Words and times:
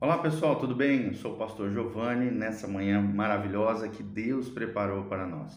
Olá 0.00 0.18
pessoal, 0.18 0.56
tudo 0.56 0.74
bem? 0.74 1.14
Sou 1.14 1.34
o 1.34 1.36
pastor 1.38 1.70
Giovanni 1.70 2.28
nessa 2.28 2.66
manhã 2.66 3.00
maravilhosa 3.00 3.88
que 3.88 4.02
Deus 4.02 4.50
preparou 4.50 5.04
para 5.04 5.24
nós. 5.24 5.56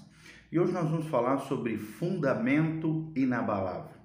E 0.51 0.59
hoje 0.59 0.71
nós 0.71 0.87
vamos 0.87 1.07
falar 1.07 1.39
sobre 1.39 1.75
fundamento 1.75 3.11
inabalável, 3.15 3.97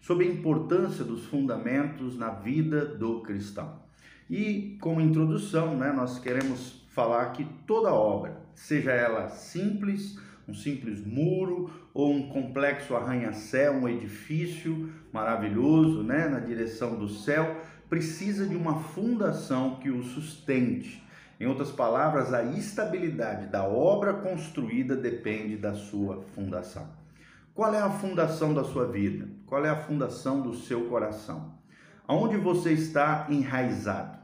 sobre 0.00 0.26
a 0.26 0.30
importância 0.30 1.04
dos 1.04 1.26
fundamentos 1.26 2.16
na 2.16 2.30
vida 2.30 2.86
do 2.86 3.20
cristão. 3.22 3.82
E 4.30 4.78
como 4.80 5.00
introdução, 5.00 5.76
né, 5.76 5.92
nós 5.92 6.18
queremos 6.18 6.86
falar 6.90 7.32
que 7.32 7.44
toda 7.66 7.92
obra, 7.92 8.40
seja 8.54 8.92
ela 8.92 9.28
simples, 9.30 10.16
um 10.48 10.54
simples 10.54 11.04
muro 11.04 11.70
ou 11.92 12.14
um 12.14 12.28
complexo 12.28 12.94
arranha-céu, 12.94 13.74
um 13.74 13.88
edifício 13.88 14.90
maravilhoso, 15.12 16.02
né, 16.02 16.28
na 16.28 16.38
direção 16.38 16.98
do 16.98 17.08
céu, 17.08 17.60
precisa 17.92 18.46
de 18.46 18.56
uma 18.56 18.76
fundação 18.76 19.74
que 19.74 19.90
o 19.90 20.02
sustente. 20.02 21.04
Em 21.38 21.44
outras 21.44 21.70
palavras, 21.70 22.32
a 22.32 22.42
estabilidade 22.42 23.48
da 23.48 23.64
obra 23.64 24.14
construída 24.14 24.96
depende 24.96 25.58
da 25.58 25.74
sua 25.74 26.22
fundação. 26.34 26.88
Qual 27.52 27.74
é 27.74 27.82
a 27.82 27.90
fundação 27.90 28.54
da 28.54 28.64
sua 28.64 28.86
vida? 28.86 29.28
Qual 29.44 29.62
é 29.62 29.68
a 29.68 29.76
fundação 29.76 30.40
do 30.40 30.54
seu 30.54 30.86
coração? 30.86 31.52
Aonde 32.08 32.38
você 32.38 32.72
está 32.72 33.26
enraizado? 33.28 34.18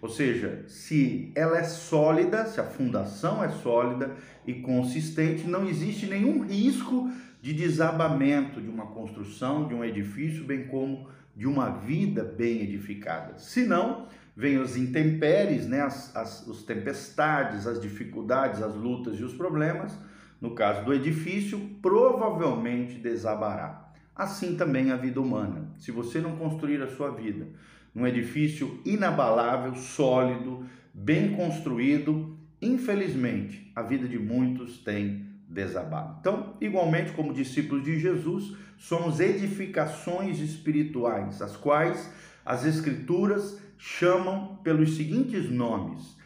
Ou 0.00 0.08
seja, 0.08 0.64
se 0.66 1.30
ela 1.36 1.58
é 1.58 1.62
sólida, 1.62 2.44
se 2.46 2.60
a 2.60 2.64
fundação 2.64 3.44
é 3.44 3.50
sólida 3.50 4.16
e 4.44 4.54
consistente, 4.54 5.46
não 5.46 5.68
existe 5.68 6.06
nenhum 6.06 6.44
risco 6.44 7.08
de 7.40 7.52
desabamento 7.52 8.60
de 8.60 8.68
uma 8.68 8.86
construção, 8.86 9.68
de 9.68 9.74
um 9.74 9.84
edifício, 9.84 10.42
bem 10.42 10.66
como 10.66 11.06
de 11.34 11.46
uma 11.46 11.70
vida 11.70 12.22
bem 12.22 12.60
edificada. 12.62 13.38
Se 13.38 13.64
não, 13.64 14.06
vêm 14.36 14.58
os 14.58 14.76
intempéries, 14.76 15.66
né, 15.66 15.80
as, 15.80 16.14
as 16.14 16.46
os 16.46 16.62
tempestades, 16.62 17.66
as 17.66 17.80
dificuldades, 17.80 18.62
as 18.62 18.74
lutas 18.74 19.18
e 19.18 19.24
os 19.24 19.34
problemas. 19.34 19.98
No 20.40 20.54
caso 20.54 20.84
do 20.84 20.92
edifício, 20.92 21.58
provavelmente 21.80 22.98
desabará. 22.98 23.92
Assim 24.14 24.56
também 24.56 24.90
a 24.90 24.96
vida 24.96 25.20
humana. 25.20 25.70
Se 25.78 25.90
você 25.90 26.20
não 26.20 26.36
construir 26.36 26.82
a 26.82 26.88
sua 26.88 27.10
vida 27.10 27.46
num 27.94 28.06
edifício 28.06 28.80
inabalável, 28.84 29.74
sólido, 29.74 30.66
bem 30.92 31.34
construído, 31.34 32.36
infelizmente, 32.60 33.70
a 33.74 33.82
vida 33.82 34.08
de 34.08 34.18
muitos 34.18 34.78
tem 34.78 35.31
desabado. 35.52 36.16
Então, 36.20 36.56
igualmente 36.60 37.12
como 37.12 37.34
discípulos 37.34 37.84
de 37.84 37.98
Jesus, 37.98 38.56
somos 38.78 39.20
edificações 39.20 40.40
espirituais, 40.40 41.40
as 41.42 41.56
quais 41.56 42.10
as 42.44 42.64
escrituras 42.64 43.60
chamam 43.78 44.56
pelos 44.64 44.96
seguintes 44.96 45.50
nomes: 45.50 46.16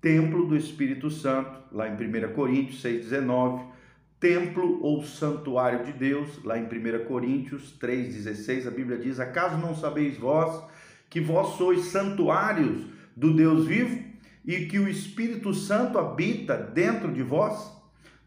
Templo 0.00 0.46
do 0.46 0.56
Espírito 0.56 1.10
Santo, 1.10 1.58
lá 1.72 1.88
em 1.88 1.96
1 1.96 2.32
Coríntios 2.32 2.80
6:19, 2.80 3.64
templo 4.20 4.80
ou 4.82 5.02
santuário 5.02 5.84
de 5.84 5.92
Deus, 5.92 6.42
lá 6.44 6.58
em 6.58 6.66
1 6.66 7.04
Coríntios 7.06 7.72
3:16, 7.78 8.66
a 8.66 8.70
Bíblia 8.70 8.98
diz: 8.98 9.18
"Acaso 9.18 9.58
não 9.58 9.74
sabeis 9.74 10.16
vós 10.16 10.62
que 11.10 11.20
vós 11.20 11.56
sois 11.56 11.86
santuários 11.86 12.86
do 13.16 13.34
Deus 13.34 13.66
vivo 13.66 14.02
e 14.44 14.66
que 14.66 14.78
o 14.78 14.88
Espírito 14.88 15.52
Santo 15.52 15.98
habita 15.98 16.56
dentro 16.56 17.12
de 17.12 17.22
vós? 17.22 17.76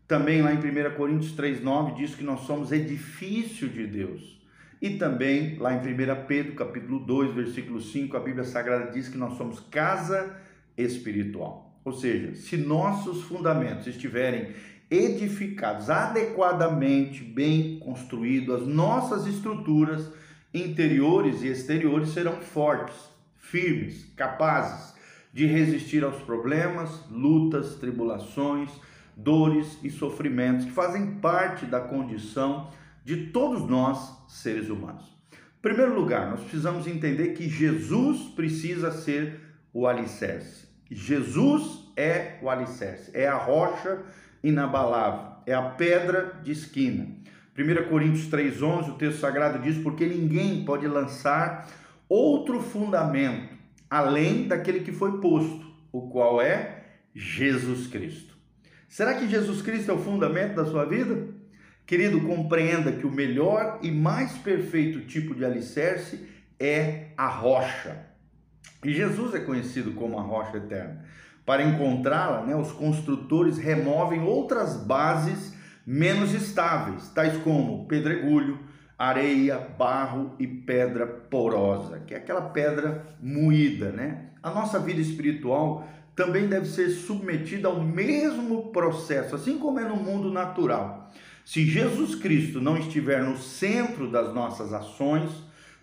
Também 0.09 0.41
lá 0.41 0.51
em 0.51 0.57
1 0.57 0.95
Coríntios 0.95 1.35
3,9 1.35 1.93
diz 1.93 2.15
que 2.15 2.23
nós 2.23 2.39
somos 2.39 2.71
edifício 2.71 3.69
de 3.69 3.85
Deus. 3.85 4.41
E 4.81 4.97
também 4.97 5.55
lá 5.59 5.71
em 5.71 5.77
1 5.77 6.25
Pedro 6.25 6.55
capítulo 6.55 6.99
2, 7.01 7.35
versículo 7.35 7.79
5, 7.79 8.17
a 8.17 8.19
Bíblia 8.19 8.43
Sagrada 8.43 8.91
diz 8.91 9.07
que 9.07 9.19
nós 9.19 9.37
somos 9.37 9.59
casa 9.59 10.35
espiritual. 10.75 11.79
Ou 11.85 11.93
seja, 11.93 12.33
se 12.33 12.57
nossos 12.57 13.21
fundamentos 13.21 13.85
estiverem 13.85 14.55
edificados 14.89 15.91
adequadamente, 15.91 17.23
bem 17.23 17.77
construídos, 17.77 18.63
as 18.63 18.67
nossas 18.67 19.27
estruturas 19.27 20.11
interiores 20.51 21.43
e 21.43 21.49
exteriores 21.49 22.09
serão 22.09 22.41
fortes, 22.41 22.95
firmes, 23.37 24.11
capazes 24.15 24.91
de 25.31 25.45
resistir 25.45 26.03
aos 26.03 26.19
problemas, 26.23 27.07
lutas, 27.11 27.75
tribulações, 27.75 28.71
dores 29.23 29.77
e 29.83 29.89
sofrimentos 29.89 30.65
que 30.65 30.71
fazem 30.71 31.15
parte 31.15 31.65
da 31.65 31.81
condição 31.81 32.69
de 33.03 33.27
todos 33.27 33.67
nós, 33.69 34.17
seres 34.27 34.69
humanos. 34.69 35.05
Em 35.31 35.61
primeiro 35.61 35.93
lugar, 35.93 36.29
nós 36.29 36.41
precisamos 36.41 36.87
entender 36.87 37.33
que 37.33 37.49
Jesus 37.49 38.29
precisa 38.33 38.91
ser 38.91 39.41
o 39.73 39.85
alicerce. 39.87 40.67
Jesus 40.89 41.91
é 41.97 42.39
o 42.41 42.49
alicerce, 42.49 43.11
é 43.13 43.27
a 43.27 43.35
rocha 43.35 43.99
inabalável, 44.41 45.33
é 45.45 45.53
a 45.53 45.63
pedra 45.63 46.39
de 46.43 46.51
esquina. 46.51 47.07
1 47.57 47.89
Coríntios 47.89 48.29
3,11, 48.29 48.89
o 48.89 48.93
texto 48.93 49.19
sagrado 49.19 49.59
diz: 49.59 49.77
Porque 49.77 50.05
ninguém 50.05 50.63
pode 50.63 50.87
lançar 50.87 51.67
outro 52.07 52.61
fundamento 52.61 53.53
além 53.89 54.47
daquele 54.47 54.79
que 54.79 54.91
foi 54.91 55.19
posto, 55.19 55.65
o 55.91 56.09
qual 56.09 56.41
é 56.41 56.83
Jesus 57.13 57.87
Cristo. 57.87 58.28
Será 58.89 59.13
que 59.13 59.29
Jesus 59.29 59.61
Cristo 59.61 59.91
é 59.91 59.93
o 59.93 59.99
fundamento 59.99 60.55
da 60.55 60.65
sua 60.65 60.83
vida? 60.83 61.27
Querido, 61.85 62.21
compreenda 62.21 62.91
que 62.91 63.05
o 63.05 63.11
melhor 63.11 63.77
e 63.83 63.91
mais 63.91 64.33
perfeito 64.39 65.01
tipo 65.01 65.35
de 65.35 65.45
alicerce 65.45 66.27
é 66.59 67.09
a 67.15 67.27
rocha. 67.27 68.07
E 68.83 68.91
Jesus 68.91 69.35
é 69.35 69.39
conhecido 69.39 69.91
como 69.91 70.17
a 70.17 70.23
rocha 70.23 70.57
eterna. 70.57 71.05
Para 71.45 71.63
encontrá-la, 71.63 72.43
né, 72.43 72.55
os 72.55 72.71
construtores 72.71 73.59
removem 73.59 74.21
outras 74.23 74.75
bases 74.75 75.53
menos 75.85 76.33
estáveis, 76.33 77.09
tais 77.09 77.37
como 77.37 77.87
pedregulho, 77.87 78.59
areia, 78.97 79.59
barro 79.59 80.35
e 80.39 80.47
pedra 80.47 81.05
porosa, 81.05 81.99
que 81.99 82.15
é 82.15 82.17
aquela 82.17 82.41
pedra 82.41 83.05
moída, 83.21 83.91
né? 83.91 84.29
A 84.41 84.49
nossa 84.49 84.79
vida 84.79 84.99
espiritual 84.99 85.87
também 86.19 86.47
deve 86.47 86.65
ser 86.65 86.89
submetida 86.89 87.69
ao 87.69 87.81
mesmo 87.81 88.73
processo, 88.73 89.35
assim 89.35 89.57
como 89.57 89.79
é 89.79 89.85
no 89.85 89.95
mundo 89.95 90.29
natural. 90.29 91.09
Se 91.45 91.63
Jesus 91.63 92.13
Cristo 92.13 92.59
não 92.59 92.77
estiver 92.77 93.23
no 93.23 93.37
centro 93.37 94.11
das 94.11 94.33
nossas 94.33 94.73
ações, 94.73 95.31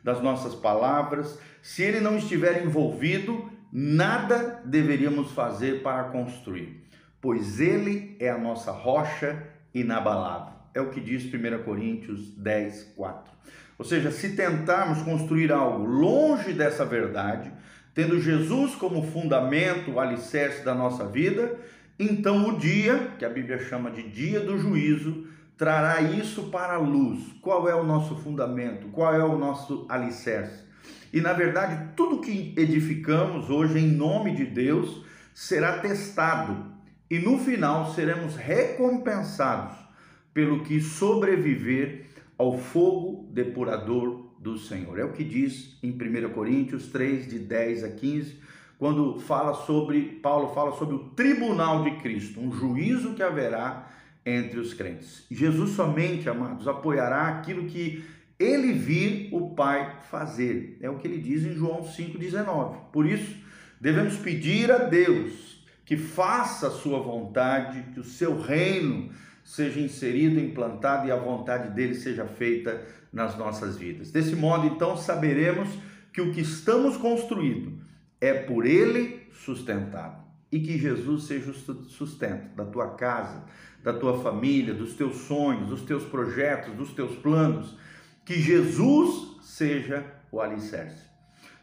das 0.05 0.23
nossas 0.23 0.55
palavras, 0.55 1.39
se 1.63 1.83
ele 1.83 2.01
não 2.01 2.19
estiver 2.19 2.63
envolvido, 2.63 3.51
nada 3.73 4.61
deveríamos 4.63 5.31
fazer 5.33 5.83
para 5.83 6.05
construir, 6.11 6.87
pois 7.19 7.59
ele 7.59 8.15
é 8.21 8.29
a 8.29 8.37
nossa 8.37 8.71
rocha 8.71 9.43
inabalável. 9.73 10.53
É 10.75 10.83
o 10.83 10.91
que 10.91 11.01
diz 11.01 11.25
1 11.25 11.63
Coríntios 11.65 12.29
10, 12.37 12.93
4. 12.95 13.33
Ou 13.79 13.87
seja, 13.87 14.11
se 14.11 14.37
tentarmos 14.37 15.03
construir 15.03 15.51
algo 15.51 15.87
longe 15.87 16.53
dessa 16.53 16.85
verdade, 16.85 17.51
tendo 17.97 18.21
Jesus 18.21 18.75
como 18.75 19.03
fundamento, 19.11 19.93
o 19.93 19.99
alicerce 19.99 20.63
da 20.63 20.75
nossa 20.75 21.07
vida, 21.07 21.59
então 21.99 22.47
o 22.51 22.59
dia, 22.59 23.13
que 23.19 23.25
a 23.25 23.31
Bíblia 23.31 23.59
chama 23.59 23.91
de 23.91 24.03
dia 24.03 24.39
do 24.39 24.59
juízo, 24.59 25.27
trará 25.57 26.03
isso 26.03 26.51
para 26.51 26.75
a 26.75 26.79
luz. 26.79 27.21
Qual 27.41 27.67
é 27.67 27.75
o 27.75 27.83
nosso 27.83 28.15
fundamento? 28.17 28.89
Qual 28.89 29.15
é 29.15 29.25
o 29.25 29.39
nosso 29.39 29.87
alicerce? 29.89 30.63
E 31.11 31.23
na 31.23 31.33
verdade, 31.33 31.95
tudo 31.97 32.21
que 32.21 32.53
edificamos 32.59 33.49
hoje 33.49 33.79
em 33.79 33.89
nome 33.89 34.37
de 34.37 34.45
Deus 34.45 35.03
será 35.33 35.79
testado 35.79 36.67
e 37.11 37.19
no 37.19 37.39
final 37.39 37.95
seremos 37.95 38.37
recompensados 38.37 39.75
pelo 40.35 40.63
que 40.65 40.83
sobreviver 40.83 42.09
ao 42.37 42.59
fogo 42.59 43.27
depurador 43.33 44.26
do 44.47 44.59
Senhor. 44.59 44.99
É 44.99 45.05
o 45.05 45.13
que 45.13 45.25
diz 45.25 45.77
em 45.83 45.91
1 45.91 46.31
Coríntios 46.31 46.87
3, 46.87 47.29
de 47.29 47.39
10 47.41 47.83
a 47.83 47.91
15, 47.91 48.37
quando 48.79 49.19
fala 49.19 49.55
sobre, 49.67 50.03
Paulo 50.23 50.55
fala 50.55 50.77
sobre 50.77 50.95
o 50.95 51.11
tribunal 51.11 51.83
de 51.83 51.91
Cristo, 51.97 52.41
um 52.41 52.53
juízo 52.53 53.15
que 53.15 53.23
haverá 53.23 53.91
entre 54.25 54.61
os 54.61 54.73
crentes. 54.73 55.25
Jesus 55.31 55.71
somente, 55.71 56.29
amados, 56.29 56.69
apoiará 56.69 57.29
aquilo 57.29 57.67
que 57.67 58.05
ele 58.39 58.73
vir 58.73 59.31
o 59.33 59.51
Pai 59.51 59.99
fazer. 60.11 60.79
É 60.81 60.89
o 60.89 60.99
que 60.99 61.09
ele 61.09 61.19
diz 61.19 61.45
em 61.45 61.55
João 61.55 61.83
5,19. 61.83 62.91
Por 62.93 63.07
isso, 63.07 63.37
devemos 63.81 64.17
pedir 64.17 64.71
a 64.71 64.79
Deus 64.79 65.65
que 65.85 65.97
faça 65.97 66.69
a 66.69 66.71
sua 66.71 67.01
vontade, 67.01 67.85
que 67.95 68.01
o 68.01 68.05
seu 68.05 68.41
reino 68.41 69.11
seja 69.47 69.79
inserido, 69.79 70.41
implantado 70.41 71.07
e 71.07 71.13
a 71.13 71.17
vontade 71.17 71.71
dele 71.71 71.95
seja 71.95 72.27
feita 72.27 72.85
nas 73.13 73.39
nossas 73.39 73.77
vidas. 73.77 74.11
Desse 74.11 74.35
modo, 74.35 74.67
então, 74.67 74.97
saberemos 74.97 75.69
que 76.13 76.21
o 76.21 76.33
que 76.33 76.41
estamos 76.41 76.97
construindo 76.97 77.81
é 78.21 78.35
por 78.35 78.67
ele 78.67 79.29
sustentado 79.33 80.21
e 80.51 80.59
que 80.59 80.77
Jesus 80.77 81.25
seja 81.25 81.53
o 81.53 81.55
sustento 81.85 82.57
da 82.57 82.65
tua 82.65 82.97
casa, 82.97 83.45
da 83.85 83.93
tua 83.93 84.21
família, 84.21 84.75
dos 84.75 84.95
teus 84.95 85.17
sonhos, 85.19 85.69
dos 85.69 85.83
teus 85.83 86.03
projetos, 86.03 86.75
dos 86.75 86.93
teus 86.93 87.15
planos. 87.15 87.79
Que 88.25 88.35
Jesus 88.35 89.39
seja 89.43 90.05
o 90.33 90.41
alicerce. 90.41 91.05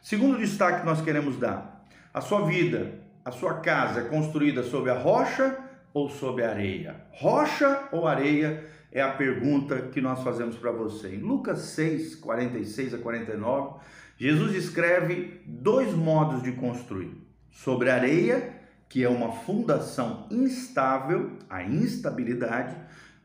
Segundo 0.01 0.37
destaque 0.37 0.79
que 0.79 0.85
nós 0.85 1.01
queremos 1.01 1.35
dar: 1.37 1.85
A 2.13 2.21
sua 2.21 2.45
vida, 2.45 2.97
a 3.25 3.31
sua 3.31 3.55
casa 3.55 3.99
é 3.99 4.03
construída 4.05 4.63
sobre 4.63 4.89
a 4.89 4.97
rocha 4.97 5.72
ou 5.93 6.09
sobre 6.09 6.43
areia? 6.43 7.05
Rocha 7.11 7.87
ou 7.91 8.07
areia 8.07 8.65
é 8.91 9.01
a 9.01 9.11
pergunta 9.11 9.89
que 9.91 10.01
nós 10.01 10.23
fazemos 10.23 10.55
para 10.55 10.71
você. 10.71 11.15
Em 11.15 11.19
Lucas 11.19 11.59
6, 11.59 12.15
46 12.15 12.93
a 12.93 12.97
49, 12.97 13.79
Jesus 14.17 14.55
escreve 14.55 15.41
dois 15.45 15.93
modos 15.93 16.43
de 16.43 16.51
construir: 16.53 17.11
sobre 17.51 17.89
areia, 17.89 18.53
que 18.87 19.03
é 19.03 19.09
uma 19.09 19.31
fundação 19.31 20.27
instável, 20.29 21.31
a 21.49 21.63
instabilidade, 21.63 22.75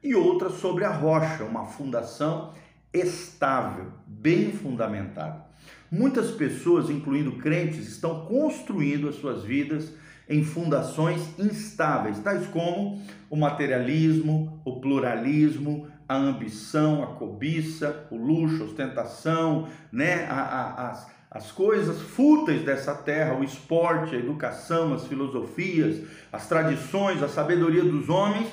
e 0.03 0.15
outra 0.15 0.49
sobre 0.49 0.85
a 0.85 0.91
rocha, 0.91 1.45
uma 1.45 1.67
fundação 1.67 2.55
estável, 2.93 3.93
bem 4.07 4.53
fundamentada. 4.53 5.47
Muitas 5.91 6.31
pessoas, 6.31 6.91
incluindo 6.91 7.33
crentes, 7.33 7.87
estão 7.89 8.27
construindo 8.27 9.09
as 9.09 9.17
suas 9.17 9.43
vidas 9.43 9.93
em 10.29 10.45
fundações 10.45 11.23
instáveis, 11.39 12.19
tais 12.19 12.47
como 12.47 13.01
o 13.31 13.37
materialismo, 13.37 14.61
o 14.65 14.81
pluralismo, 14.81 15.89
a 16.09 16.17
ambição, 16.17 17.03
a 17.03 17.09
cobiça, 17.09 18.07
o 18.11 18.17
luxo, 18.17 18.63
a 18.63 18.67
ostentação, 18.67 19.69
né? 19.91 20.27
A, 20.27 20.41
a, 20.41 20.91
as, 20.91 21.11
as 21.31 21.53
coisas 21.53 22.01
fúteis 22.01 22.63
dessa 22.63 22.95
terra, 22.95 23.35
o 23.35 23.45
esporte, 23.45 24.17
a 24.17 24.19
educação, 24.19 24.95
as 24.95 25.07
filosofias, 25.07 26.03
as 26.33 26.49
tradições, 26.49 27.23
a 27.23 27.29
sabedoria 27.29 27.85
dos 27.85 28.09
homens, 28.09 28.49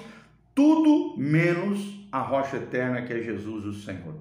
tudo 0.54 1.16
menos 1.18 1.95
a 2.12 2.19
rocha 2.19 2.57
eterna 2.57 3.01
que 3.01 3.13
é 3.13 3.21
Jesus, 3.21 3.66
o 3.66 3.74
Senhor. 3.74 4.16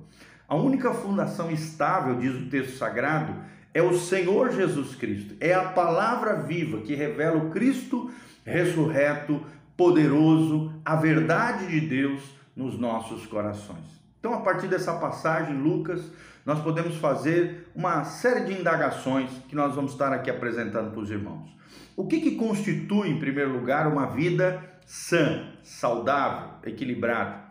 A 0.49 0.55
única 0.55 0.93
fundação 0.93 1.51
estável, 1.51 2.17
diz 2.17 2.35
o 2.35 2.49
texto 2.49 2.77
sagrado, 2.77 3.35
é 3.75 3.83
o 3.83 3.99
Senhor 3.99 4.53
Jesus 4.53 4.95
Cristo. 4.95 5.35
É 5.41 5.53
a 5.53 5.65
palavra 5.65 6.41
viva 6.43 6.79
que 6.79 6.95
revela 6.95 7.37
o 7.37 7.51
Cristo 7.51 8.11
ressurreto, 8.45 9.43
poderoso, 9.77 10.73
a 10.85 10.95
verdade 10.95 11.67
de 11.67 11.81
Deus 11.81 12.23
nos 12.55 12.79
nossos 12.79 13.27
corações. 13.27 14.01
Então, 14.21 14.33
a 14.33 14.41
partir 14.41 14.69
dessa 14.69 14.95
passagem, 14.95 15.57
Lucas, 15.57 16.01
nós 16.47 16.61
podemos 16.61 16.97
fazer 16.97 17.71
uma 17.75 18.05
série 18.05 18.45
de 18.45 18.61
indagações 18.61 19.31
que 19.49 19.57
nós 19.57 19.75
vamos 19.75 19.93
estar 19.93 20.13
aqui 20.13 20.31
apresentando 20.31 20.93
para 20.93 21.01
os 21.01 21.11
irmãos. 21.11 21.51
O 21.97 22.07
que, 22.07 22.21
que 22.21 22.37
constitui, 22.37 23.09
em 23.09 23.19
primeiro 23.19 23.53
lugar, 23.53 23.87
uma 23.89 24.07
vida 24.07 24.63
sã, 24.87 25.49
saudável, 25.63 26.51
equilibrada? 26.65 27.43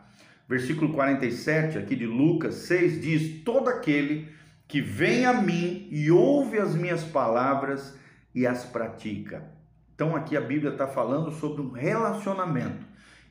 Versículo 0.48 0.94
47 0.94 1.78
aqui 1.78 1.96
de 1.96 2.06
Lucas 2.06 2.56
6 2.56 3.02
diz: 3.02 3.44
Todo 3.44 3.70
aquele 3.70 4.30
que 4.74 4.82
vem 4.82 5.24
a 5.24 5.40
mim 5.40 5.88
e 5.92 6.10
ouve 6.10 6.58
as 6.58 6.74
minhas 6.74 7.04
palavras 7.04 7.96
e 8.34 8.48
as 8.48 8.66
pratica. 8.66 9.48
Então 9.94 10.16
aqui 10.16 10.36
a 10.36 10.42
Bíblia 10.42 10.72
está 10.72 10.88
falando 10.88 11.30
sobre 11.30 11.62
um 11.62 11.70
relacionamento 11.70 12.84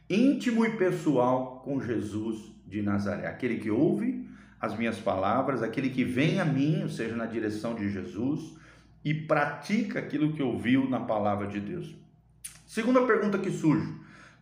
íntimo 0.08 0.64
e 0.64 0.76
pessoal 0.76 1.60
com 1.64 1.82
Jesus 1.82 2.54
de 2.64 2.80
Nazaré. 2.80 3.26
Aquele 3.26 3.56
que 3.56 3.72
ouve 3.72 4.24
as 4.60 4.78
minhas 4.78 5.00
palavras, 5.00 5.64
aquele 5.64 5.90
que 5.90 6.04
vem 6.04 6.38
a 6.38 6.44
mim, 6.44 6.84
ou 6.84 6.88
seja, 6.88 7.16
na 7.16 7.26
direção 7.26 7.74
de 7.74 7.90
Jesus, 7.90 8.56
e 9.04 9.12
pratica 9.12 9.98
aquilo 9.98 10.34
que 10.34 10.42
ouviu 10.44 10.88
na 10.88 11.00
palavra 11.00 11.48
de 11.48 11.58
Deus. 11.58 11.92
Segunda 12.68 13.04
pergunta 13.04 13.36
que 13.36 13.50
surge: 13.50 13.92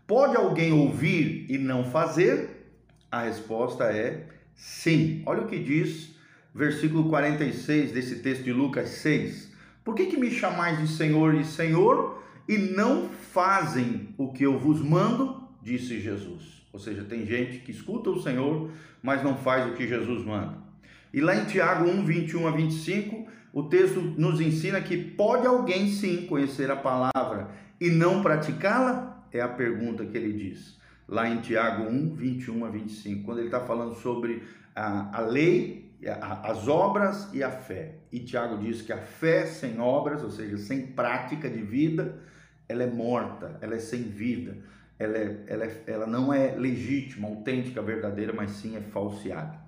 pode 0.06 0.37
alguém 0.37 0.70
ouvir 0.70 1.47
e 1.49 1.56
não 1.56 1.82
fazer? 1.82 2.75
A 3.11 3.23
resposta 3.23 3.85
é 3.85 4.29
sim. 4.55 5.23
Olha 5.25 5.41
o 5.41 5.47
que 5.47 5.58
diz 5.58 6.20
versículo 6.55 7.08
46 7.08 7.93
desse 7.93 8.17
texto 8.17 8.44
de 8.44 8.52
Lucas 8.52 8.88
6. 8.91 9.52
Por 9.85 9.94
que, 9.94 10.06
que 10.06 10.17
me 10.17 10.31
chamais 10.31 10.79
de 10.79 10.88
Senhor 10.88 11.35
e 11.35 11.44
Senhor 11.44 12.23
e 12.49 12.58
não 12.58 13.08
fazem 13.08 14.14
o 14.19 14.32
que 14.32 14.44
eu 14.44 14.58
vos 14.58 14.81
mando? 14.81 15.49
Disse 15.62 16.00
Jesus. 16.00 16.61
Ou 16.73 16.79
seja, 16.79 17.05
tem 17.05 17.26
gente 17.26 17.58
que 17.58 17.70
escuta 17.70 18.11
o 18.11 18.23
Senhor, 18.23 18.70
mas 19.02 19.23
não 19.23 19.37
faz 19.37 19.70
o 19.70 19.75
que 19.75 19.87
Jesus 19.87 20.25
manda. 20.25 20.58
E 21.12 21.20
lá 21.20 21.35
em 21.35 21.44
Tiago 21.44 21.88
1, 21.88 22.05
21 22.05 22.47
a 22.47 22.50
25, 22.52 23.26
o 23.52 23.64
texto 23.64 24.00
nos 24.00 24.41
ensina 24.41 24.81
que 24.81 24.97
pode 24.97 25.47
alguém 25.47 25.88
sim 25.88 26.26
conhecer 26.26 26.70
a 26.70 26.76
palavra 26.76 27.50
e 27.81 27.91
não 27.91 28.23
praticá-la? 28.23 29.26
É 29.32 29.41
a 29.41 29.49
pergunta 29.49 30.05
que 30.05 30.17
ele 30.17 30.32
diz. 30.32 30.79
Lá 31.08 31.29
em 31.29 31.41
Tiago 31.41 31.91
1, 31.91 32.14
21 32.14 32.64
a 32.64 32.70
25, 32.70 33.25
quando 33.25 33.38
ele 33.38 33.49
está 33.49 33.61
falando 33.61 33.94
sobre 33.97 34.44
a, 34.75 35.19
a 35.19 35.20
lei 35.23 35.90
as 36.08 36.67
obras 36.67 37.29
e 37.32 37.43
a 37.43 37.50
fé. 37.50 37.97
E 38.11 38.20
Tiago 38.20 38.56
diz 38.58 38.81
que 38.81 38.93
a 38.93 38.99
fé 38.99 39.44
sem 39.44 39.81
obras, 39.81 40.23
ou 40.23 40.31
seja, 40.31 40.56
sem 40.56 40.87
prática 40.87 41.49
de 41.49 41.61
vida, 41.61 42.19
ela 42.69 42.82
é 42.82 42.87
morta, 42.87 43.58
ela 43.61 43.75
é 43.75 43.79
sem 43.79 44.02
vida, 44.02 44.56
ela, 44.99 45.17
é, 45.17 45.44
ela, 45.47 45.64
é, 45.64 45.82
ela 45.87 46.06
não 46.06 46.32
é 46.32 46.55
legítima, 46.56 47.29
autêntica, 47.29 47.82
verdadeira, 47.82 48.32
mas 48.32 48.52
sim 48.52 48.76
é 48.76 48.81
falseada. 48.81 49.58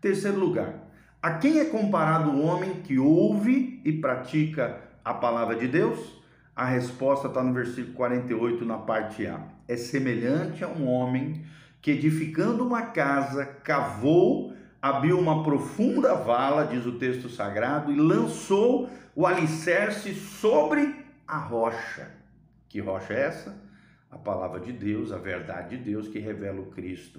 Terceiro 0.00 0.38
lugar, 0.38 0.84
a 1.22 1.32
quem 1.34 1.58
é 1.58 1.64
comparado 1.66 2.30
o 2.30 2.42
homem 2.42 2.82
que 2.82 2.98
ouve 2.98 3.80
e 3.84 3.92
pratica 3.92 4.80
a 5.04 5.12
palavra 5.12 5.56
de 5.56 5.68
Deus? 5.68 6.22
A 6.54 6.64
resposta 6.66 7.28
está 7.28 7.42
no 7.42 7.52
versículo 7.52 7.94
48, 7.94 8.64
na 8.64 8.78
parte 8.78 9.26
A. 9.26 9.42
É 9.66 9.76
semelhante 9.76 10.62
a 10.62 10.68
um 10.68 10.86
homem 10.86 11.44
que, 11.82 11.90
edificando 11.90 12.64
uma 12.64 12.82
casa, 12.82 13.44
cavou 13.44 14.53
abriu 14.84 15.18
uma 15.18 15.42
profunda 15.42 16.14
vala, 16.14 16.66
diz 16.66 16.84
o 16.84 16.98
texto 16.98 17.30
sagrado, 17.30 17.90
e 17.90 17.96
lançou 17.96 18.90
o 19.16 19.26
alicerce 19.26 20.12
sobre 20.12 20.94
a 21.26 21.38
rocha. 21.38 22.10
Que 22.68 22.80
rocha 22.80 23.14
é 23.14 23.22
essa? 23.22 23.64
A 24.10 24.18
palavra 24.18 24.60
de 24.60 24.72
Deus, 24.72 25.10
a 25.10 25.16
verdade 25.16 25.78
de 25.78 25.84
Deus 25.84 26.06
que 26.06 26.18
revela 26.18 26.60
o 26.60 26.66
Cristo 26.66 27.18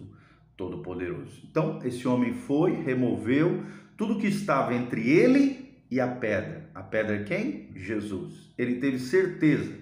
Todo-Poderoso. 0.55 1.41
Então, 1.49 1.79
esse 1.83 2.07
homem 2.07 2.35
foi, 2.35 2.83
removeu 2.83 3.63
tudo 3.97 4.19
que 4.19 4.27
estava 4.27 4.71
entre 4.75 5.09
ele 5.09 5.75
e 5.89 5.99
a 5.99 6.07
pedra. 6.07 6.69
A 6.75 6.83
pedra 6.83 7.15
é 7.15 7.23
quem? 7.23 7.71
Jesus. 7.75 8.53
Ele 8.59 8.75
teve 8.75 8.99
certeza 8.99 9.73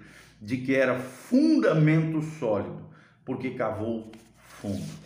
de 0.42 0.56
que 0.56 0.74
era 0.74 0.98
fundamento 0.98 2.22
sólido, 2.22 2.82
porque 3.26 3.52
cavou 3.52 4.10
fundo. 4.38 5.03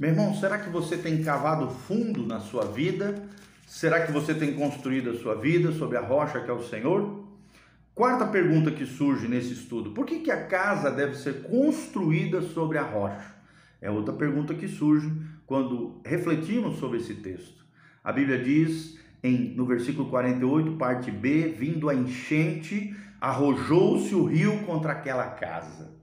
Meu 0.00 0.08
irmão, 0.08 0.34
será 0.34 0.56
que 0.56 0.70
você 0.70 0.96
tem 0.96 1.22
cavado 1.22 1.68
fundo 1.68 2.26
na 2.26 2.40
sua 2.40 2.64
vida? 2.64 3.22
Será 3.66 4.06
que 4.06 4.10
você 4.10 4.32
tem 4.32 4.54
construído 4.54 5.10
a 5.10 5.14
sua 5.18 5.34
vida 5.34 5.72
sobre 5.72 5.98
a 5.98 6.00
rocha 6.00 6.40
que 6.40 6.50
é 6.50 6.54
o 6.54 6.62
Senhor? 6.62 7.22
Quarta 7.94 8.26
pergunta 8.26 8.70
que 8.70 8.86
surge 8.86 9.28
nesse 9.28 9.52
estudo: 9.52 9.90
por 9.90 10.06
que, 10.06 10.20
que 10.20 10.30
a 10.30 10.46
casa 10.46 10.90
deve 10.90 11.16
ser 11.16 11.42
construída 11.42 12.40
sobre 12.40 12.78
a 12.78 12.82
rocha? 12.82 13.34
É 13.78 13.90
outra 13.90 14.14
pergunta 14.14 14.54
que 14.54 14.68
surge 14.68 15.12
quando 15.44 16.00
refletimos 16.02 16.78
sobre 16.78 16.96
esse 16.96 17.16
texto. 17.16 17.62
A 18.02 18.10
Bíblia 18.10 18.42
diz 18.42 18.98
em, 19.22 19.54
no 19.54 19.66
versículo 19.66 20.08
48, 20.08 20.78
parte 20.78 21.10
B: 21.10 21.54
vindo 21.58 21.90
a 21.90 21.94
enchente, 21.94 22.96
arrojou-se 23.20 24.14
o 24.14 24.24
rio 24.24 24.60
contra 24.64 24.92
aquela 24.92 25.26
casa. 25.26 25.99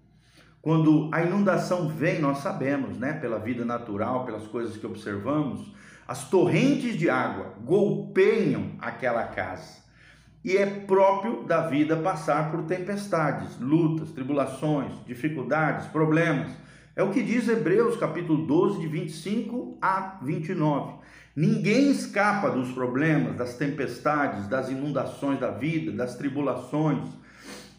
Quando 0.61 1.09
a 1.13 1.21
inundação 1.21 1.87
vem, 1.87 2.19
nós 2.19 2.39
sabemos, 2.39 2.97
né, 2.97 3.13
pela 3.13 3.39
vida 3.39 3.63
natural, 3.63 4.25
pelas 4.25 4.47
coisas 4.47 4.75
que 4.75 4.85
observamos, 4.85 5.73
as 6.07 6.29
torrentes 6.29 6.97
de 6.97 7.09
água 7.09 7.53
golpeiam 7.63 8.71
aquela 8.79 9.23
casa. 9.23 9.77
E 10.43 10.55
é 10.55 10.65
próprio 10.65 11.43
da 11.43 11.67
vida 11.67 11.97
passar 11.97 12.51
por 12.51 12.63
tempestades, 12.63 13.59
lutas, 13.59 14.11
tribulações, 14.11 14.93
dificuldades, 15.05 15.87
problemas. 15.87 16.49
É 16.95 17.03
o 17.03 17.11
que 17.11 17.21
diz 17.21 17.47
Hebreus 17.47 17.97
capítulo 17.97 18.47
12, 18.47 18.79
de 18.79 18.87
25 18.87 19.77
a 19.81 20.17
29. 20.21 20.93
Ninguém 21.35 21.91
escapa 21.91 22.49
dos 22.49 22.71
problemas, 22.71 23.35
das 23.35 23.55
tempestades, 23.55 24.47
das 24.47 24.69
inundações 24.69 25.39
da 25.39 25.51
vida, 25.51 25.91
das 25.91 26.15
tribulações. 26.15 27.07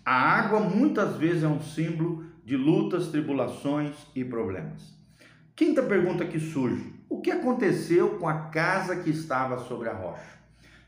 A 0.05 0.13
água 0.13 0.61
muitas 0.61 1.17
vezes 1.17 1.43
é 1.43 1.49
um 1.49 1.61
símbolo 1.61 2.25
de 2.49 2.57
lutas, 2.57 3.09
tribulações 3.09 3.95
e 4.15 4.25
problemas. 4.25 4.97
Quinta 5.55 5.83
pergunta 5.83 6.25
que 6.25 6.41
surge: 6.41 6.95
o 7.07 7.21
que 7.21 7.31
aconteceu 7.31 8.17
com 8.17 8.27
a 8.27 8.49
casa 8.49 8.97
que 8.97 9.11
estava 9.11 9.59
sobre 9.59 9.91
a 9.91 9.93
rocha? 9.93 10.39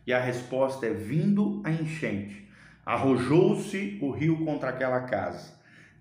E 0.06 0.12
a 0.12 0.18
resposta 0.18 0.86
é: 0.86 0.94
vindo 0.94 1.60
a 1.62 1.70
enchente, 1.70 2.48
arrojou-se 2.84 3.98
o 4.00 4.10
rio 4.10 4.42
contra 4.42 4.70
aquela 4.70 5.02
casa 5.02 5.52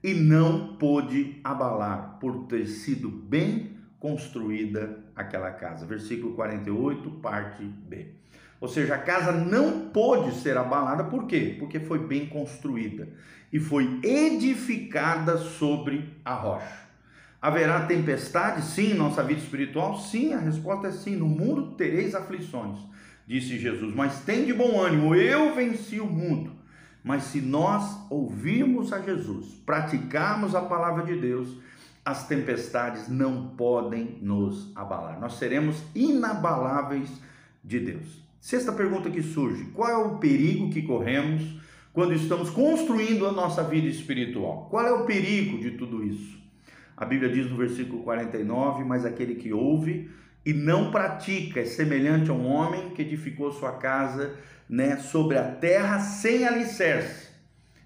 e 0.01 0.13
não 0.13 0.77
pôde 0.77 1.41
abalar, 1.43 2.19
por 2.21 2.45
ter 2.45 2.65
sido 2.65 3.09
bem 3.09 3.75
construída 3.99 5.03
aquela 5.13 5.51
casa. 5.51 5.85
Versículo 5.85 6.35
48, 6.35 7.11
parte 7.19 7.65
B. 7.65 8.13
Ou 8.59 8.67
seja, 8.67 8.95
a 8.95 8.99
casa 8.99 9.31
não 9.31 9.89
pôde 9.89 10.33
ser 10.35 10.57
abalada, 10.57 11.05
por 11.05 11.25
quê? 11.25 11.55
Porque 11.57 11.79
foi 11.79 11.99
bem 11.99 12.25
construída 12.25 13.07
e 13.51 13.59
foi 13.59 13.99
edificada 14.03 15.37
sobre 15.37 16.13
a 16.23 16.33
rocha. 16.33 16.89
Haverá 17.41 17.85
tempestade? 17.85 18.61
Sim, 18.63 18.95
nossa 18.95 19.23
vida 19.23 19.39
espiritual? 19.39 19.97
Sim, 19.97 20.33
a 20.33 20.39
resposta 20.39 20.87
é 20.87 20.91
sim. 20.91 21.15
No 21.15 21.27
mundo 21.27 21.71
tereis 21.71 22.13
aflições, 22.13 22.79
disse 23.25 23.57
Jesus, 23.57 23.95
mas 23.95 24.19
tem 24.21 24.45
de 24.45 24.53
bom 24.53 24.79
ânimo, 24.81 25.15
eu 25.15 25.55
venci 25.55 26.01
o 26.01 26.05
mundo. 26.05 26.51
Mas 27.01 27.23
se 27.23 27.39
nós 27.39 27.97
ouvirmos 28.09 28.91
a 28.91 28.99
Jesus, 28.99 29.47
praticarmos 29.65 30.53
a 30.53 30.61
palavra 30.61 31.05
de 31.05 31.15
Deus, 31.15 31.57
as 32.03 32.27
tempestades 32.27 33.07
não 33.07 33.49
podem 33.49 34.17
nos 34.21 34.75
abalar. 34.75 35.17
Nós 35.17 35.35
seremos 35.37 35.81
inabaláveis 35.95 37.09
de 37.63 37.79
Deus. 37.79 38.28
Sexta 38.39 38.71
pergunta 38.71 39.09
que 39.09 39.21
surge: 39.21 39.65
qual 39.73 39.89
é 39.89 39.97
o 39.97 40.17
perigo 40.17 40.69
que 40.69 40.81
corremos 40.81 41.59
quando 41.91 42.13
estamos 42.13 42.49
construindo 42.49 43.27
a 43.27 43.31
nossa 43.31 43.63
vida 43.63 43.87
espiritual? 43.87 44.67
Qual 44.69 44.85
é 44.85 44.91
o 44.91 45.05
perigo 45.05 45.59
de 45.59 45.71
tudo 45.71 46.05
isso? 46.05 46.39
A 46.95 47.05
Bíblia 47.05 47.31
diz 47.31 47.49
no 47.49 47.57
versículo 47.57 48.03
49: 48.03 48.83
Mas 48.83 49.05
aquele 49.05 49.35
que 49.35 49.51
ouve 49.51 50.09
e 50.45 50.53
não 50.53 50.89
pratica 50.89 51.59
é 51.59 51.65
semelhante 51.65 52.29
a 52.29 52.33
um 52.33 52.45
homem 52.47 52.91
que 52.91 53.01
edificou 53.01 53.51
sua 53.51 53.73
casa 53.73 54.35
né, 54.69 54.97
sobre 54.97 55.37
a 55.37 55.51
terra 55.51 55.99
sem 55.99 56.47
alicerce. 56.47 57.29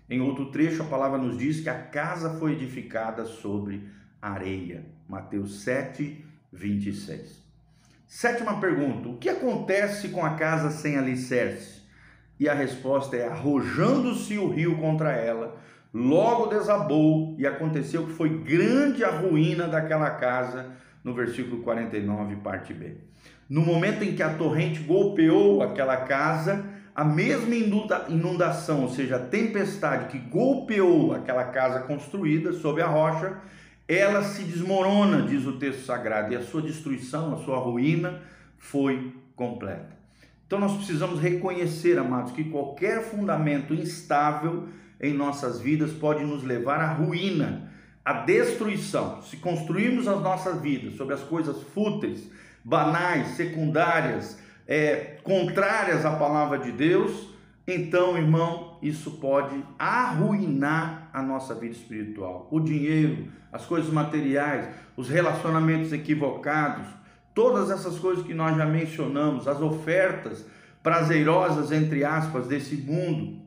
Em 0.10 0.22
outro 0.22 0.52
trecho, 0.52 0.84
a 0.84 0.86
palavra 0.86 1.18
nos 1.18 1.38
diz 1.38 1.62
que 1.62 1.70
a 1.70 1.82
casa 1.82 2.38
foi 2.38 2.54
edificada 2.54 3.26
sobre 3.26 3.88
areia. 4.22 4.86
Mateus 5.08 5.62
7, 5.62 6.24
26. 6.52 7.43
Sétima 8.15 8.60
pergunta: 8.60 9.10
o 9.10 9.17
que 9.17 9.27
acontece 9.27 10.10
com 10.10 10.24
a 10.24 10.36
casa 10.36 10.70
sem 10.70 11.00
alicerce? 11.00 11.82
E 12.39 12.48
a 12.48 12.53
resposta 12.53 13.17
é: 13.17 13.27
arrojando-se 13.27 14.38
o 14.38 14.50
rio 14.50 14.77
contra 14.77 15.13
ela, 15.13 15.58
logo 15.91 16.46
desabou 16.46 17.36
e 17.39 17.48
aconteceu 17.48 18.05
que 18.05 18.12
foi 18.12 18.29
grande 18.29 19.03
a 19.03 19.10
ruína 19.10 19.67
daquela 19.67 20.12
casa, 20.12 20.67
no 21.03 21.15
versículo 21.15 21.63
49, 21.63 22.36
parte 22.36 22.72
B. 22.72 22.98
No 23.50 23.62
momento 23.62 24.03
em 24.03 24.15
que 24.15 24.22
a 24.22 24.36
torrente 24.36 24.82
golpeou 24.82 25.63
aquela 25.63 25.98
casa, 25.98 26.63
a 26.93 27.03
mesma 27.03 27.55
inundação, 27.55 28.84
ou 28.84 28.89
seja, 28.89 29.15
a 29.15 29.25
tempestade 29.25 30.10
que 30.10 30.20
golpeou 30.20 31.15
aquela 31.15 31.46
casa 31.46 31.79
construída 31.79 32.53
sob 32.53 32.79
a 32.79 32.86
rocha, 32.86 33.41
ela 33.94 34.24
se 34.24 34.44
desmorona, 34.44 35.22
diz 35.24 35.46
o 35.46 35.54
texto 35.54 35.86
sagrado, 35.86 36.34
e 36.34 36.36
a 36.36 36.42
sua 36.42 36.62
destruição, 36.62 37.34
a 37.34 37.38
sua 37.38 37.58
ruína 37.58 38.22
foi 38.58 39.14
completa. 39.36 39.94
Então 40.46 40.60
nós 40.60 40.76
precisamos 40.76 41.20
reconhecer, 41.20 41.98
amados, 41.98 42.32
que 42.32 42.44
qualquer 42.46 43.04
fundamento 43.04 43.74
instável 43.74 44.68
em 45.02 45.14
nossas 45.14 45.60
vidas 45.60 45.92
pode 45.92 46.24
nos 46.24 46.44
levar 46.44 46.80
à 46.80 46.94
ruína, 46.94 47.72
à 48.06 48.14
destruição. 48.14 49.22
Se 49.22 49.38
construirmos 49.38 50.08
as 50.08 50.22
nossas 50.22 50.62
vidas 50.62 50.94
sobre 50.96 51.14
as 51.14 51.22
coisas 51.22 51.62
fúteis, 51.74 52.30
banais, 52.64 53.30
secundárias, 53.30 54.40
é, 54.68 55.18
contrárias 55.24 56.06
à 56.06 56.16
palavra 56.16 56.60
de 56.60 56.72
Deus, 56.72 57.30
então, 57.68 58.18
irmão, 58.18 58.78
isso 58.82 59.12
pode 59.12 59.64
arruinar 59.80 61.03
a 61.13 61.22
nossa 61.22 61.53
vida 61.53 61.75
espiritual. 61.75 62.48
O 62.50 62.60
dinheiro, 62.60 63.27
as 63.51 63.65
coisas 63.65 63.93
materiais, 63.93 64.67
os 64.98 65.08
relacionamentos 65.08 65.93
equivocados, 65.93 66.88
todas 67.36 67.70
essas 67.70 68.00
coisas 68.00 68.25
que 68.25 68.34
nós 68.34 68.58
já 68.58 68.65
mencionamos, 68.65 69.48
as 69.48 69.62
ofertas 69.62 70.43
prazerosas, 70.82 71.72
entre 71.72 72.03
aspas, 72.03 72.48
desse 72.48 72.75
mundo. 72.75 73.43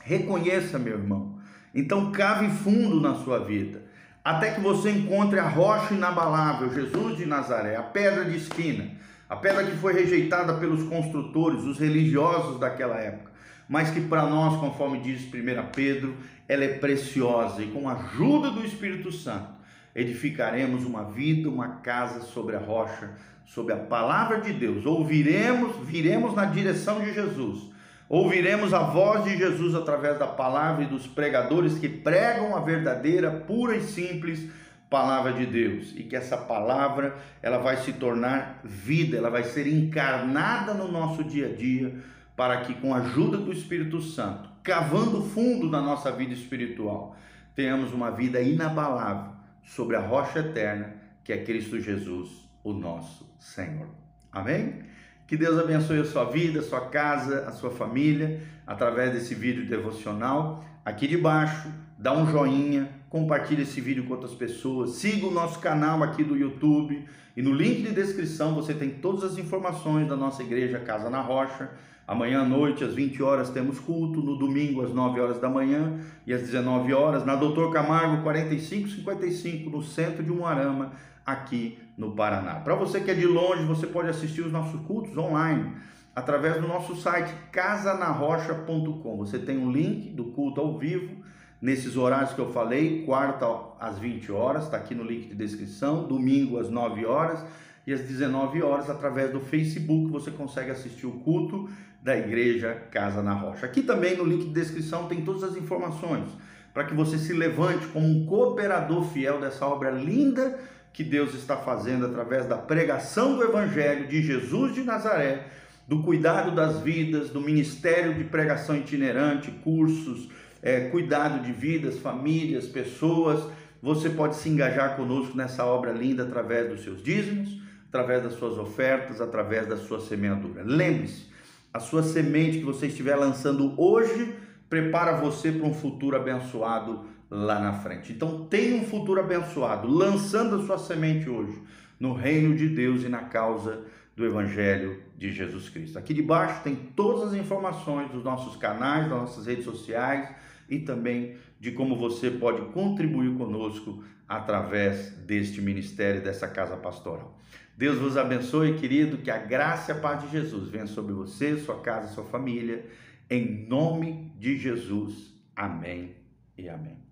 Reconheça, 0.00 0.78
meu 0.78 0.94
irmão. 0.94 1.38
Então, 1.74 2.10
cave 2.10 2.50
fundo 2.50 3.00
na 3.00 3.14
sua 3.14 3.44
vida, 3.44 3.82
até 4.24 4.52
que 4.52 4.60
você 4.60 4.90
encontre 4.90 5.38
a 5.38 5.48
rocha 5.48 5.94
inabalável, 5.94 6.72
Jesus 6.72 7.16
de 7.16 7.26
Nazaré, 7.26 7.76
a 7.76 7.82
pedra 7.82 8.24
de 8.24 8.36
esquina, 8.36 8.90
a 9.28 9.36
pedra 9.36 9.64
que 9.64 9.76
foi 9.76 9.92
rejeitada 9.92 10.54
pelos 10.54 10.82
construtores, 10.84 11.62
os 11.62 11.78
religiosos 11.78 12.58
daquela 12.58 12.96
época 12.98 13.31
mas 13.72 13.88
que 13.88 14.02
para 14.02 14.26
nós, 14.26 14.60
conforme 14.60 15.00
diz 15.00 15.22
1 15.22 15.30
Pedro, 15.74 16.14
ela 16.46 16.62
é 16.62 16.74
preciosa 16.76 17.62
e 17.62 17.68
com 17.68 17.88
a 17.88 17.94
ajuda 17.94 18.50
do 18.50 18.62
Espírito 18.62 19.10
Santo 19.10 19.48
edificaremos 19.94 20.84
uma 20.84 21.04
vida, 21.04 21.48
uma 21.48 21.76
casa 21.76 22.20
sobre 22.20 22.54
a 22.54 22.58
rocha, 22.58 23.12
sobre 23.46 23.72
a 23.72 23.78
palavra 23.78 24.42
de 24.42 24.52
Deus. 24.52 24.84
Ouviremos, 24.84 25.74
viremos 25.86 26.34
na 26.34 26.44
direção 26.44 27.00
de 27.00 27.14
Jesus. 27.14 27.70
Ouviremos 28.10 28.74
a 28.74 28.80
voz 28.80 29.24
de 29.24 29.38
Jesus 29.38 29.74
através 29.74 30.18
da 30.18 30.26
palavra 30.26 30.84
e 30.84 30.88
dos 30.88 31.06
pregadores 31.06 31.78
que 31.78 31.88
pregam 31.88 32.54
a 32.54 32.60
verdadeira, 32.60 33.30
pura 33.30 33.74
e 33.74 33.80
simples 33.80 34.50
palavra 34.90 35.32
de 35.32 35.46
Deus. 35.46 35.94
E 35.96 36.02
que 36.02 36.14
essa 36.14 36.36
palavra, 36.36 37.16
ela 37.40 37.56
vai 37.56 37.78
se 37.78 37.94
tornar 37.94 38.60
vida, 38.62 39.16
ela 39.16 39.30
vai 39.30 39.44
ser 39.44 39.66
encarnada 39.66 40.74
no 40.74 40.92
nosso 40.92 41.24
dia 41.24 41.46
a 41.46 41.54
dia 41.54 42.12
para 42.42 42.62
que, 42.62 42.74
com 42.74 42.92
a 42.92 42.98
ajuda 42.98 43.38
do 43.38 43.52
Espírito 43.52 44.02
Santo, 44.02 44.50
cavando 44.64 45.22
fundo 45.22 45.70
na 45.70 45.80
nossa 45.80 46.10
vida 46.10 46.34
espiritual, 46.34 47.14
tenhamos 47.54 47.92
uma 47.92 48.10
vida 48.10 48.40
inabalável 48.40 49.30
sobre 49.62 49.94
a 49.94 50.00
rocha 50.00 50.40
eterna 50.40 50.92
que 51.22 51.32
é 51.32 51.44
Cristo 51.44 51.80
Jesus, 51.80 52.50
o 52.64 52.72
nosso 52.72 53.32
Senhor. 53.38 53.86
Amém? 54.32 54.80
Que 55.24 55.36
Deus 55.36 55.56
abençoe 55.56 56.00
a 56.00 56.04
sua 56.04 56.24
vida, 56.24 56.58
a 56.58 56.62
sua 56.64 56.80
casa, 56.88 57.46
a 57.46 57.52
sua 57.52 57.70
família, 57.70 58.40
através 58.66 59.12
desse 59.12 59.36
vídeo 59.36 59.68
devocional. 59.68 60.64
Aqui 60.84 61.06
debaixo, 61.06 61.70
dá 61.96 62.12
um 62.12 62.26
joinha, 62.26 62.90
compartilhe 63.08 63.62
esse 63.62 63.80
vídeo 63.80 64.02
com 64.02 64.14
outras 64.14 64.34
pessoas, 64.34 64.96
siga 64.96 65.28
o 65.28 65.30
nosso 65.30 65.60
canal 65.60 66.02
aqui 66.02 66.24
do 66.24 66.36
YouTube 66.36 67.06
e 67.36 67.40
no 67.40 67.54
link 67.54 67.82
de 67.82 67.92
descrição 67.92 68.52
você 68.52 68.74
tem 68.74 68.90
todas 68.90 69.22
as 69.22 69.38
informações 69.38 70.08
da 70.08 70.16
nossa 70.16 70.42
igreja 70.42 70.80
Casa 70.80 71.08
na 71.08 71.20
Rocha 71.20 71.70
Amanhã 72.06 72.42
à 72.42 72.44
noite, 72.44 72.82
às 72.84 72.94
20 72.94 73.22
horas, 73.22 73.50
temos 73.50 73.78
culto. 73.78 74.20
No 74.20 74.36
domingo, 74.36 74.82
às 74.82 74.92
9 74.92 75.20
horas 75.20 75.40
da 75.40 75.48
manhã 75.48 76.00
e 76.26 76.32
às 76.32 76.42
19 76.42 76.92
horas, 76.92 77.24
na 77.24 77.36
Doutor 77.36 77.72
Camargo, 77.72 78.22
4555, 78.22 79.70
no 79.70 79.82
centro 79.82 80.22
de 80.22 80.30
Umuarama, 80.30 80.92
aqui 81.24 81.78
no 81.96 82.12
Paraná. 82.12 82.56
Para 82.56 82.74
você 82.74 83.00
que 83.00 83.10
é 83.10 83.14
de 83.14 83.26
longe, 83.26 83.64
você 83.64 83.86
pode 83.86 84.08
assistir 84.08 84.42
os 84.42 84.52
nossos 84.52 84.80
cultos 84.82 85.16
online 85.16 85.72
através 86.14 86.60
do 86.60 86.68
nosso 86.68 86.96
site 86.96 87.32
casanarrocha.com. 87.50 89.16
Você 89.16 89.38
tem 89.38 89.58
um 89.58 89.70
link 89.70 90.10
do 90.10 90.24
culto 90.26 90.60
ao 90.60 90.78
vivo 90.78 91.22
nesses 91.60 91.96
horários 91.96 92.32
que 92.32 92.40
eu 92.40 92.52
falei, 92.52 93.04
quarta 93.04 93.46
às 93.78 93.98
20 93.98 94.32
horas, 94.32 94.64
está 94.64 94.76
aqui 94.76 94.94
no 94.94 95.04
link 95.04 95.28
de 95.28 95.34
descrição, 95.36 96.08
domingo 96.08 96.58
às 96.58 96.68
9 96.68 97.06
horas 97.06 97.44
e 97.86 97.92
às 97.92 98.00
19 98.00 98.62
horas 98.62 98.90
através 98.90 99.30
do 99.30 99.40
Facebook 99.40 100.10
você 100.10 100.30
consegue 100.30 100.72
assistir 100.72 101.06
o 101.06 101.12
culto 101.20 101.68
da 102.02 102.16
Igreja 102.16 102.74
Casa 102.90 103.22
na 103.22 103.32
Rocha. 103.32 103.64
Aqui 103.64 103.82
também 103.82 104.16
no 104.16 104.24
link 104.24 104.46
de 104.46 104.52
descrição 104.52 105.06
tem 105.06 105.22
todas 105.22 105.44
as 105.44 105.56
informações 105.56 106.28
para 106.74 106.84
que 106.84 106.94
você 106.94 107.18
se 107.18 107.32
levante 107.32 107.86
como 107.88 108.06
um 108.06 108.26
cooperador 108.26 109.04
fiel 109.04 109.40
dessa 109.40 109.66
obra 109.66 109.90
linda 109.90 110.58
que 110.92 111.04
Deus 111.04 111.34
está 111.34 111.56
fazendo 111.56 112.06
através 112.06 112.46
da 112.46 112.56
pregação 112.56 113.36
do 113.36 113.44
Evangelho 113.44 114.08
de 114.08 114.22
Jesus 114.22 114.74
de 114.74 114.82
Nazaré, 114.82 115.46
do 115.86 116.02
cuidado 116.02 116.54
das 116.54 116.80
vidas, 116.80 117.30
do 117.30 117.40
ministério 117.40 118.14
de 118.14 118.24
pregação 118.24 118.76
itinerante, 118.76 119.50
cursos, 119.62 120.28
é, 120.62 120.88
cuidado 120.88 121.42
de 121.42 121.52
vidas, 121.52 121.98
famílias, 121.98 122.66
pessoas. 122.66 123.44
Você 123.82 124.10
pode 124.10 124.36
se 124.36 124.48
engajar 124.48 124.96
conosco 124.96 125.36
nessa 125.36 125.64
obra 125.64 125.92
linda 125.92 126.22
através 126.24 126.68
dos 126.68 126.84
seus 126.84 127.02
dízimos, 127.02 127.60
através 127.88 128.22
das 128.22 128.34
suas 128.34 128.58
ofertas, 128.58 129.20
através 129.20 129.66
da 129.66 129.76
sua 129.76 130.00
semeadura. 130.00 130.62
Lembre-se, 130.64 131.31
a 131.72 131.80
sua 131.80 132.02
semente 132.02 132.58
que 132.58 132.64
você 132.64 132.86
estiver 132.86 133.16
lançando 133.16 133.74
hoje 133.80 134.34
prepara 134.68 135.20
você 135.20 135.50
para 135.52 135.66
um 135.66 135.74
futuro 135.74 136.16
abençoado 136.16 137.04
lá 137.30 137.58
na 137.58 137.72
frente. 137.72 138.12
Então 138.12 138.44
tenha 138.46 138.76
um 138.76 138.84
futuro 138.84 139.20
abençoado, 139.20 139.88
lançando 139.88 140.56
a 140.56 140.66
sua 140.66 140.78
semente 140.78 141.28
hoje 141.28 141.60
no 141.98 142.12
reino 142.12 142.54
de 142.54 142.68
Deus 142.68 143.02
e 143.04 143.08
na 143.08 143.22
causa 143.22 143.84
do 144.16 144.26
Evangelho 144.26 145.00
de 145.16 145.32
Jesus 145.32 145.68
Cristo. 145.68 145.98
Aqui 145.98 146.12
debaixo 146.12 146.62
tem 146.62 146.74
todas 146.74 147.32
as 147.32 147.34
informações 147.34 148.10
dos 148.10 148.22
nossos 148.22 148.56
canais, 148.56 149.08
das 149.08 149.18
nossas 149.18 149.46
redes 149.46 149.64
sociais 149.64 150.28
e 150.68 150.78
também 150.78 151.36
de 151.58 151.72
como 151.72 151.96
você 151.96 152.30
pode 152.30 152.60
contribuir 152.72 153.34
conosco 153.36 154.02
através 154.28 155.10
deste 155.26 155.60
ministério, 155.60 156.22
dessa 156.22 156.48
casa 156.48 156.76
pastoral. 156.76 157.38
Deus 157.76 157.98
vos 157.98 158.16
abençoe, 158.16 158.78
querido, 158.78 159.18
que 159.18 159.30
a 159.30 159.38
graça 159.38 159.92
e 159.92 159.96
a 159.96 160.00
paz 160.00 160.22
de 160.22 160.30
Jesus 160.30 160.68
venha 160.68 160.86
sobre 160.86 161.12
você, 161.12 161.56
sua 161.58 161.80
casa, 161.80 162.12
sua 162.12 162.24
família, 162.24 162.86
em 163.30 163.66
nome 163.66 164.32
de 164.38 164.58
Jesus. 164.58 165.34
Amém 165.56 166.16
e 166.56 166.68
amém. 166.68 167.11